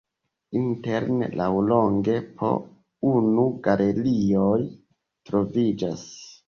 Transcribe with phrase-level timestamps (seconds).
[0.59, 2.51] Interne laŭlonge po
[3.13, 4.59] unu galerioj
[5.31, 6.11] troviĝas.